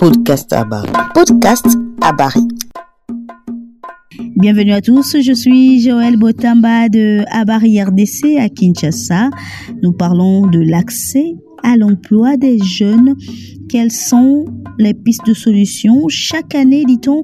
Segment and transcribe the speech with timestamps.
[0.00, 0.88] Podcast Abari.
[1.12, 1.66] Podcast
[2.00, 2.40] Abari.
[4.34, 9.28] Bienvenue à tous, je suis Joël Botamba de Abari RDC à Kinshasa.
[9.82, 13.14] Nous parlons de l'accès à l'emploi des jeunes.
[13.68, 14.46] Quelles sont
[14.78, 16.08] les pistes de solutions?
[16.08, 17.22] Chaque année, dit-on,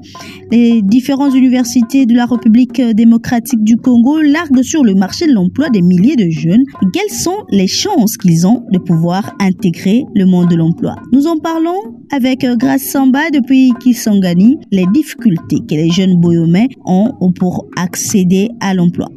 [0.50, 5.70] les différentes universités de la République démocratique du Congo larguent sur le marché de l'emploi
[5.70, 6.64] des milliers de jeunes.
[6.92, 10.96] Quelles sont les chances qu'ils ont de pouvoir intégrer le monde de l'emploi?
[11.10, 17.14] Nous en parlons avec Grace Samba depuis Kisangani, les difficultés que les jeunes boyomais ont
[17.32, 19.08] pour accéder à l'emploi.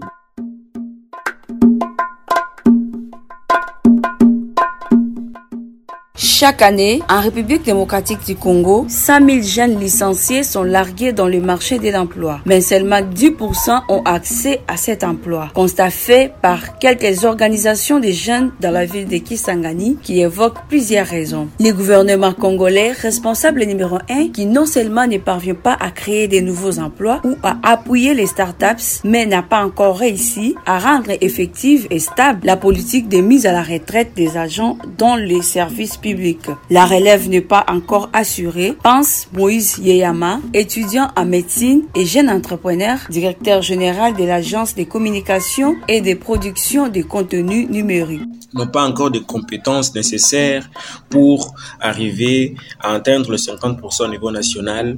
[6.40, 11.42] Chaque année, en République démocratique du Congo, 100 000 jeunes licenciés sont largués dans le
[11.42, 15.50] marché de l'emploi, mais seulement 10% ont accès à cet emploi.
[15.54, 21.08] Constat fait par quelques organisations de jeunes dans la ville de Kisangani qui évoquent plusieurs
[21.08, 21.50] raisons.
[21.60, 26.40] Le gouvernement congolais, responsable numéro 1, qui non seulement ne parvient pas à créer de
[26.40, 31.86] nouveaux emplois ou à appuyer les startups, mais n'a pas encore réussi à rendre effective
[31.90, 36.29] et stable la politique de mise à la retraite des agents dans les services publics
[36.70, 42.98] la relève n'est pas encore assurée, pense Moïse Yeyama, étudiant en médecine et jeune entrepreneur,
[43.10, 48.22] directeur général de l'agence des communications et des productions de contenus numériques.
[48.54, 50.70] N'ont pas encore de compétences nécessaires
[51.10, 54.98] pour arriver à atteindre le 50% au niveau national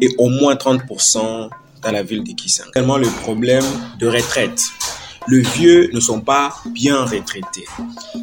[0.00, 1.48] et au moins 30%
[1.82, 2.70] dans la ville de Kisang.
[2.72, 3.64] Tellement le problème
[3.98, 4.60] de retraite
[5.28, 7.66] le vieux ne sont pas bien retraités.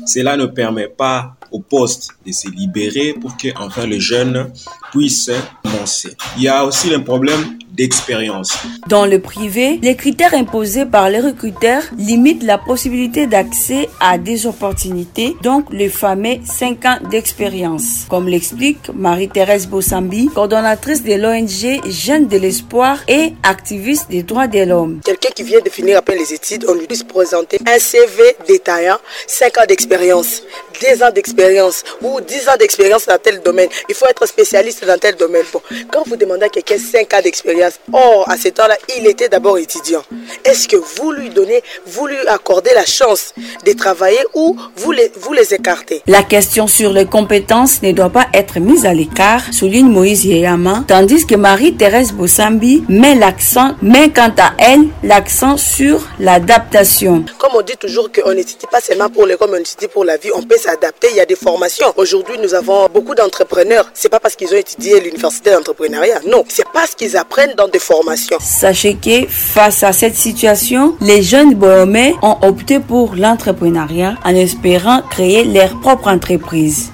[0.05, 4.52] Cela ne permet pas au poste de se libérer pour que enfin le jeune
[4.92, 5.31] puisse
[5.64, 6.16] commencer.
[6.38, 8.58] Il y a aussi le problème d'expérience.
[8.88, 14.45] Dans le privé, les critères imposés par les recruteurs limitent la possibilité d'accès à des
[14.45, 18.05] opportunités, donc le fameux 5 ans d'expérience.
[18.09, 24.59] Comme l'explique Marie-Thérèse Bossambi, coordonnatrice de l'ONG Jeunes de l'Espoir et activiste des droits de
[24.59, 24.99] l'homme.
[25.05, 28.98] Quelqu'un qui vient de finir après les études, on lui puisse présenter un CV détaillant,
[29.26, 30.43] 5 ans d'expérience,
[30.79, 33.69] 10 ans d'expérience ou 10 ans d'expérience dans tel domaine.
[33.87, 35.43] Il faut être spécialiste dans tel domaine.
[35.51, 39.29] Bon, quand vous demandez à quelqu'un 5 ans d'expérience, or à ce temps-là, il était
[39.29, 40.03] d'abord étudiant.
[40.43, 43.33] Est-ce que vous lui donnez, vous lui accordez la chance
[43.65, 46.01] de travailler ou vous les, vous les écartez?
[46.07, 50.83] La question sur les compétences ne doit pas être mise à l'écart, souligne Moïse Yeyama,
[50.87, 57.25] tandis que Marie-Thérèse Bossambi met l'accent, met quant à elle l'accent sur l'adaptation.
[57.37, 60.29] Comme on dit toujours qu'on n'étudie pas seulement pour l'école, on étudie pour la vie,
[60.33, 61.07] on peut s'adapter.
[61.11, 61.87] Il y a des formations.
[61.97, 63.89] Aujourd'hui, nous avons beaucoup d'entrepreneurs.
[63.93, 66.21] C'est pas parce qu'ils ont étudié l'université d'entrepreneuriat.
[66.27, 68.37] Non, c'est parce qu'ils apprennent dans des formations.
[68.39, 75.02] Sachez que face à cette situation, les jeunes Bohomais ont opté pour l'entrepreneuriat en espérant
[75.09, 76.91] créer leur propre entreprise.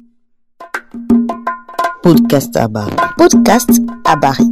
[2.02, 2.96] Podcast Abari.
[3.18, 3.70] Podcast
[4.06, 4.52] Abari.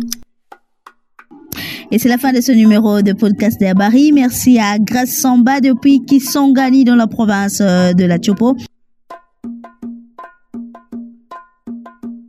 [1.91, 4.12] Et c'est la fin de ce numéro de podcast d'Abari.
[4.12, 8.56] Merci à Grace Samba depuis Kisangani dans la province de la Chopo.